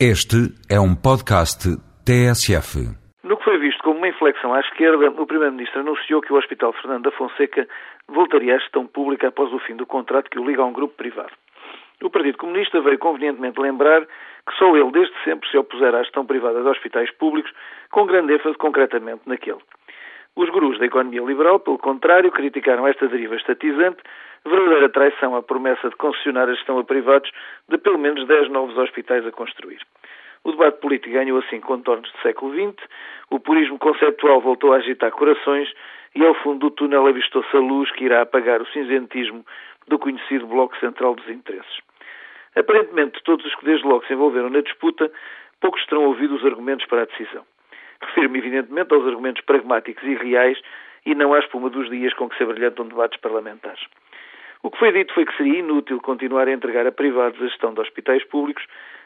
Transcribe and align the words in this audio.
Este 0.00 0.50
é 0.68 0.80
um 0.80 0.92
podcast 0.92 1.70
TSF. 2.02 2.82
No 3.22 3.36
que 3.36 3.44
foi 3.44 3.58
visto 3.58 3.80
como 3.84 3.98
uma 3.98 4.08
inflexão 4.08 4.52
à 4.52 4.58
esquerda, 4.58 5.08
o 5.08 5.24
Primeiro-Ministro 5.24 5.82
anunciou 5.82 6.20
que 6.20 6.32
o 6.32 6.36
Hospital 6.36 6.72
Fernando 6.72 7.04
da 7.04 7.12
Fonseca 7.12 7.68
voltaria 8.08 8.56
à 8.56 8.58
gestão 8.58 8.88
pública 8.88 9.28
após 9.28 9.52
o 9.52 9.60
fim 9.60 9.76
do 9.76 9.86
contrato 9.86 10.28
que 10.28 10.38
o 10.40 10.44
liga 10.44 10.62
a 10.62 10.64
um 10.64 10.72
grupo 10.72 10.96
privado. 10.96 11.30
O 12.02 12.10
Partido 12.10 12.38
Comunista 12.38 12.80
veio 12.80 12.98
convenientemente 12.98 13.60
lembrar 13.60 14.04
que 14.04 14.58
só 14.58 14.76
ele 14.76 14.90
desde 14.90 15.14
sempre 15.22 15.48
se 15.48 15.56
opusera 15.56 16.00
à 16.00 16.02
gestão 16.02 16.26
privada 16.26 16.60
de 16.60 16.68
hospitais 16.68 17.12
públicos, 17.12 17.52
com 17.92 18.04
grande 18.04 18.34
ênfase 18.34 18.58
concretamente 18.58 19.22
naquele. 19.26 19.62
Os 20.34 20.50
gurus 20.50 20.76
da 20.80 20.86
economia 20.86 21.22
liberal, 21.22 21.60
pelo 21.60 21.78
contrário, 21.78 22.32
criticaram 22.32 22.88
esta 22.88 23.06
deriva 23.06 23.36
estatizante, 23.36 24.02
verdadeira 24.48 24.88
traição 24.88 25.34
à 25.36 25.42
promessa 25.42 25.88
de 25.88 25.96
concessionar 25.96 26.48
a 26.48 26.54
gestão 26.54 26.78
a 26.78 26.84
privados 26.84 27.30
de 27.68 27.78
pelo 27.78 27.98
menos 27.98 28.26
10 28.26 28.50
novos 28.50 28.76
hospitais 28.76 29.26
a 29.26 29.32
construir. 29.32 29.80
O 30.44 30.52
debate 30.52 30.78
político 30.80 31.14
ganhou 31.14 31.38
assim 31.38 31.60
contornos 31.60 32.12
do 32.12 32.18
século 32.18 32.52
XX, 32.52 32.86
o 33.30 33.40
purismo 33.40 33.78
conceptual 33.78 34.40
voltou 34.40 34.74
a 34.74 34.76
agitar 34.76 35.10
corações 35.10 35.72
e 36.14 36.24
ao 36.24 36.34
fundo 36.34 36.68
do 36.68 36.70
túnel 36.70 37.06
avistou-se 37.06 37.56
a 37.56 37.60
luz 37.60 37.90
que 37.92 38.04
irá 38.04 38.20
apagar 38.20 38.60
o 38.60 38.66
cinzentismo 38.66 39.44
do 39.88 39.98
conhecido 39.98 40.46
Bloco 40.46 40.76
Central 40.78 41.14
dos 41.14 41.28
Interesses. 41.28 41.78
Aparentemente, 42.54 43.22
todos 43.24 43.44
os 43.44 43.54
que 43.56 43.64
desde 43.64 43.86
logo 43.86 44.06
se 44.06 44.12
envolveram 44.12 44.50
na 44.50 44.60
disputa, 44.60 45.10
poucos 45.60 45.84
terão 45.86 46.04
ouvido 46.04 46.36
os 46.36 46.44
argumentos 46.44 46.86
para 46.86 47.02
a 47.02 47.06
decisão. 47.06 47.44
Refiro-me, 48.00 48.38
evidentemente, 48.38 48.92
aos 48.92 49.06
argumentos 49.06 49.42
pragmáticos 49.44 50.04
e 50.04 50.14
reais 50.14 50.60
e 51.06 51.14
não 51.14 51.34
à 51.34 51.38
espuma 51.38 51.70
dos 51.70 51.88
dias 51.88 52.14
com 52.14 52.28
que 52.28 52.36
se 52.36 52.42
abrilhantam 52.42 52.86
debates 52.86 53.18
parlamentares. 53.20 53.82
O 54.64 54.70
que 54.70 54.78
foi 54.78 54.92
dito 54.92 55.12
foi 55.12 55.26
que 55.26 55.36
seria 55.36 55.58
inútil 55.58 56.00
continuar 56.00 56.48
a 56.48 56.52
entregar 56.52 56.86
a 56.86 56.90
privados 56.90 57.38
a 57.38 57.46
gestão 57.48 57.74
de 57.74 57.82
hospitais 57.82 58.24
públicos, 58.24 58.64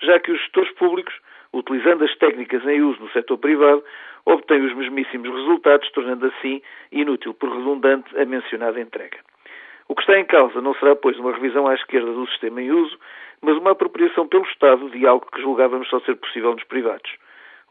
já 0.00 0.16
que 0.20 0.30
os 0.30 0.38
gestores 0.38 0.70
públicos, 0.74 1.12
utilizando 1.52 2.04
as 2.04 2.16
técnicas 2.18 2.64
em 2.64 2.80
uso 2.80 3.00
no 3.00 3.10
setor 3.10 3.36
privado, 3.36 3.82
obtêm 4.24 4.64
os 4.64 4.72
mesmíssimos 4.76 5.28
resultados, 5.28 5.90
tornando 5.90 6.26
assim 6.26 6.62
inútil 6.92 7.34
por 7.34 7.50
redundante 7.50 8.16
a 8.16 8.24
mencionada 8.24 8.80
entrega. 8.80 9.18
O 9.88 9.96
que 9.96 10.02
está 10.02 10.20
em 10.20 10.24
causa 10.24 10.60
não 10.60 10.72
será, 10.74 10.94
pois, 10.94 11.18
uma 11.18 11.32
revisão 11.32 11.66
à 11.66 11.74
esquerda 11.74 12.12
do 12.12 12.28
sistema 12.28 12.62
em 12.62 12.70
uso, 12.70 12.96
mas 13.42 13.56
uma 13.56 13.72
apropriação 13.72 14.28
pelo 14.28 14.44
Estado 14.44 14.88
de 14.90 15.04
algo 15.04 15.26
que 15.32 15.42
julgávamos 15.42 15.88
só 15.88 15.98
ser 16.02 16.14
possível 16.14 16.52
nos 16.52 16.62
privados 16.62 17.10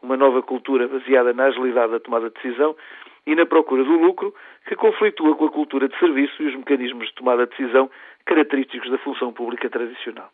uma 0.02 0.16
nova 0.16 0.42
cultura 0.42 0.88
baseada 0.88 1.32
na 1.32 1.44
agilidade 1.44 1.92
da 1.92 2.00
tomada 2.00 2.30
de 2.30 2.34
decisão 2.34 2.74
e 3.30 3.34
na 3.36 3.46
procura 3.46 3.84
do 3.84 3.92
lucro, 3.92 4.34
que 4.66 4.74
conflitua 4.74 5.36
com 5.36 5.46
a 5.46 5.50
cultura 5.50 5.88
de 5.88 5.96
serviço 6.00 6.42
e 6.42 6.48
os 6.48 6.56
mecanismos 6.56 7.06
de 7.06 7.14
tomada 7.14 7.46
de 7.46 7.56
decisão 7.56 7.88
característicos 8.26 8.90
da 8.90 8.98
função 8.98 9.32
pública 9.32 9.70
tradicional. 9.70 10.28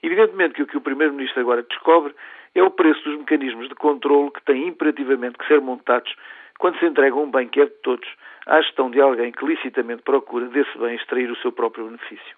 Evidentemente 0.00 0.54
que 0.54 0.62
o 0.62 0.66
que 0.68 0.76
o 0.76 0.80
Primeiro-Ministro 0.80 1.40
agora 1.40 1.64
descobre 1.64 2.14
é 2.54 2.62
o 2.62 2.70
preço 2.70 3.02
dos 3.02 3.18
mecanismos 3.18 3.68
de 3.68 3.74
controle 3.74 4.30
que 4.30 4.44
têm 4.44 4.68
imperativamente 4.68 5.36
que 5.36 5.48
ser 5.48 5.60
montados 5.60 6.14
quando 6.60 6.78
se 6.78 6.86
entrega 6.86 7.16
um 7.16 7.28
bem 7.28 7.48
que 7.48 7.60
é 7.60 7.64
de 7.64 7.74
todos 7.82 8.08
à 8.46 8.60
gestão 8.60 8.88
de 8.88 9.00
alguém 9.00 9.32
que 9.32 9.44
licitamente 9.44 10.02
procura 10.02 10.46
desse 10.46 10.78
bem 10.78 10.94
extrair 10.94 11.28
o 11.28 11.36
seu 11.38 11.50
próprio 11.50 11.86
benefício. 11.86 12.36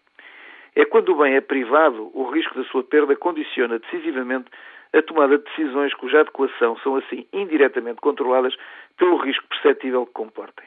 É 0.74 0.86
quando 0.86 1.10
o 1.10 1.16
bem 1.16 1.34
é 1.34 1.42
privado, 1.42 2.10
o 2.14 2.30
risco 2.30 2.54
da 2.54 2.64
sua 2.64 2.82
perda 2.82 3.14
condiciona 3.16 3.78
decisivamente 3.78 4.46
a 4.94 5.02
tomada 5.02 5.36
de 5.36 5.44
decisões 5.44 5.92
cuja 5.94 6.20
adequação 6.20 6.76
são 6.78 6.96
assim 6.96 7.26
indiretamente 7.32 8.00
controladas 8.00 8.54
pelo 8.96 9.16
risco 9.16 9.46
perceptível 9.48 10.06
que 10.06 10.12
comportem. 10.12 10.66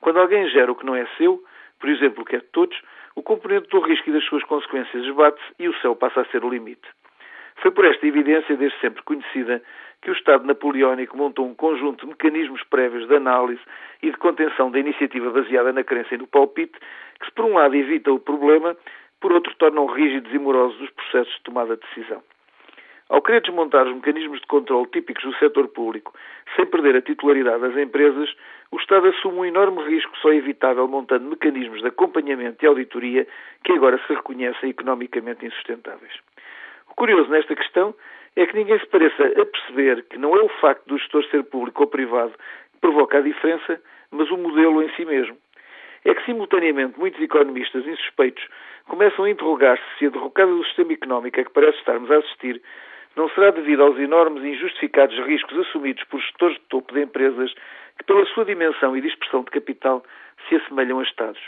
Quando 0.00 0.18
alguém 0.18 0.48
gera 0.48 0.70
o 0.70 0.76
que 0.76 0.86
não 0.86 0.94
é 0.94 1.06
seu, 1.16 1.42
por 1.78 1.88
exemplo, 1.88 2.22
o 2.22 2.26
que 2.26 2.36
é 2.36 2.38
de 2.38 2.46
todos, 2.46 2.80
o 3.14 3.22
componente 3.22 3.68
do 3.68 3.80
risco 3.80 4.10
e 4.10 4.12
das 4.12 4.24
suas 4.24 4.44
consequências 4.44 5.04
esbate-se 5.04 5.54
e 5.58 5.68
o 5.68 5.76
céu 5.80 5.96
passa 5.96 6.20
a 6.20 6.24
ser 6.26 6.44
o 6.44 6.50
limite. 6.50 6.88
Foi 7.56 7.72
por 7.72 7.84
esta 7.84 8.06
evidência, 8.06 8.56
desde 8.56 8.78
sempre 8.80 9.02
conhecida, 9.02 9.62
que 10.00 10.10
o 10.10 10.14
Estado 10.14 10.44
napoleónico 10.44 11.16
montou 11.16 11.44
um 11.44 11.54
conjunto 11.54 12.02
de 12.02 12.12
mecanismos 12.12 12.62
prévios 12.64 13.08
de 13.08 13.16
análise 13.16 13.60
e 14.00 14.10
de 14.10 14.16
contenção 14.16 14.70
da 14.70 14.78
iniciativa 14.78 15.30
baseada 15.30 15.72
na 15.72 15.82
crença 15.82 16.14
e 16.14 16.18
no 16.18 16.28
palpite, 16.28 16.78
que, 17.18 17.26
se 17.26 17.32
por 17.32 17.44
um 17.44 17.54
lado 17.54 17.74
evita 17.74 18.12
o 18.12 18.20
problema, 18.20 18.76
por 19.20 19.32
outro 19.32 19.52
tornam 19.56 19.86
rígidos 19.86 20.32
e 20.32 20.38
morosos 20.38 20.80
os 20.80 20.90
processos 20.90 21.34
de 21.34 21.42
tomada 21.42 21.76
de 21.76 21.82
decisão. 21.82 22.22
Ao 23.08 23.22
querer 23.22 23.40
desmontar 23.40 23.86
os 23.86 23.94
mecanismos 23.94 24.38
de 24.40 24.46
controle 24.46 24.86
típicos 24.92 25.24
do 25.24 25.34
setor 25.38 25.68
público, 25.68 26.12
sem 26.54 26.66
perder 26.66 26.96
a 26.96 27.02
titularidade 27.02 27.62
das 27.62 27.76
empresas, 27.76 28.34
o 28.70 28.76
Estado 28.76 29.08
assume 29.08 29.38
um 29.38 29.44
enorme 29.46 29.82
risco 29.84 30.14
só 30.18 30.30
evitável 30.30 30.86
montando 30.86 31.28
mecanismos 31.28 31.80
de 31.80 31.88
acompanhamento 31.88 32.62
e 32.62 32.68
auditoria 32.68 33.26
que 33.64 33.72
agora 33.72 33.98
se 34.06 34.14
reconhecem 34.14 34.70
economicamente 34.70 35.46
insustentáveis. 35.46 36.12
O 36.90 36.94
curioso 36.94 37.30
nesta 37.30 37.56
questão 37.56 37.94
é 38.36 38.44
que 38.44 38.54
ninguém 38.54 38.78
se 38.78 38.86
pareça 38.86 39.24
a 39.24 39.46
perceber 39.46 40.04
que 40.10 40.18
não 40.18 40.36
é 40.36 40.42
o 40.42 40.48
facto 40.60 40.86
do 40.86 40.98
gestor 40.98 41.24
ser 41.30 41.44
público 41.44 41.84
ou 41.84 41.88
privado 41.88 42.32
que 42.74 42.80
provoca 42.80 43.18
a 43.18 43.22
diferença, 43.22 43.80
mas 44.10 44.30
o 44.30 44.36
modelo 44.36 44.82
em 44.82 44.90
si 44.96 45.06
mesmo. 45.06 45.36
É 46.04 46.14
que, 46.14 46.24
simultaneamente, 46.26 46.98
muitos 46.98 47.20
economistas 47.22 47.86
insuspeitos 47.86 48.46
começam 48.86 49.24
a 49.24 49.30
interrogar-se 49.30 49.82
se 49.98 50.06
a 50.06 50.10
derrocada 50.10 50.50
do 50.52 50.64
sistema 50.66 50.92
económico 50.92 51.40
a 51.40 51.44
que 51.44 51.50
parece 51.50 51.78
estarmos 51.78 52.10
a 52.10 52.18
assistir 52.18 52.62
não 53.18 53.28
será 53.30 53.50
devido 53.50 53.82
aos 53.82 53.98
enormes 53.98 54.44
e 54.44 54.50
injustificados 54.50 55.18
riscos 55.26 55.58
assumidos 55.58 56.04
por 56.04 56.20
gestores 56.20 56.56
de 56.56 56.62
topo 56.68 56.94
de 56.94 57.02
empresas 57.02 57.52
que, 57.98 58.04
pela 58.04 58.24
sua 58.26 58.44
dimensão 58.44 58.96
e 58.96 59.00
dispersão 59.00 59.42
de 59.42 59.50
capital, 59.50 60.04
se 60.48 60.54
assemelham 60.54 61.00
a 61.00 61.02
Estados. 61.02 61.40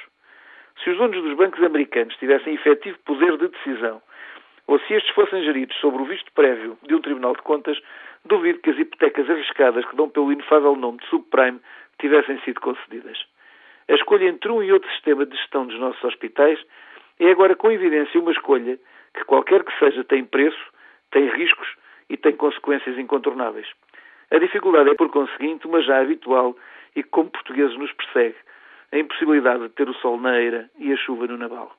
Se 0.83 0.91
os 0.91 0.99
donos 0.99 1.23
dos 1.23 1.37
bancos 1.37 1.63
americanos 1.63 2.17
tivessem 2.17 2.55
efetivo 2.55 2.99
poder 3.05 3.37
de 3.39 3.49
decisão, 3.49 4.03
ou 4.67 4.81
se 4.81 4.95
estes 4.95 5.15
fossem 5.15 5.45
geridos 5.45 5.77
sobre 5.77 6.03
o 6.03 6.05
visto 6.05 6.33
prévio 6.33 6.77
de 6.83 6.95
um 6.95 7.01
Tribunal 7.01 7.35
de 7.35 7.43
Contas, 7.43 7.81
duvido 8.25 8.59
que 8.59 8.71
as 8.71 8.79
hipotecas 8.79 9.31
arriscadas 9.31 9.85
que 9.85 9.95
dão 9.95 10.09
pelo 10.09 10.33
inefável 10.33 10.75
nome 10.75 10.99
de 10.99 11.07
subprime 11.07 11.61
tivessem 12.01 12.41
sido 12.41 12.61
concedidas. 12.61 13.25
A 13.89 13.95
escolha 13.95 14.29
entre 14.29 14.51
um 14.51 14.61
e 14.61 14.73
outro 14.73 14.91
sistema 14.91 15.25
de 15.25 15.37
gestão 15.37 15.67
dos 15.67 15.79
nossos 15.79 16.03
hospitais 16.03 16.59
é 17.21 17.31
agora 17.31 17.55
com 17.55 17.71
evidência 17.71 18.21
uma 18.21 18.33
escolha 18.33 18.77
que, 19.15 19.25
qualquer 19.25 19.63
que 19.63 19.79
seja, 19.79 20.03
tem 20.03 20.25
preço 20.25 20.80
tem 21.10 21.28
riscos 21.28 21.69
e 22.09 22.16
tem 22.16 22.37
consequências 22.37 22.98
incontornáveis. 22.98 23.66
A 24.31 24.38
dificuldade 24.38 24.91
é, 24.91 24.94
por 24.94 25.10
conseguinte, 25.10 25.66
uma 25.66 25.82
já 25.82 26.00
habitual 26.00 26.56
e 26.94 27.03
que, 27.03 27.09
como 27.09 27.31
portugueses, 27.31 27.76
nos 27.76 27.93
persegue 27.93 28.37
a 28.93 28.98
impossibilidade 28.98 29.62
de 29.62 29.69
ter 29.71 29.88
o 29.88 29.94
sol 29.94 30.21
na 30.21 30.38
eira 30.41 30.69
e 30.78 30.93
a 30.93 30.97
chuva 30.97 31.26
no 31.26 31.37
naval. 31.37 31.72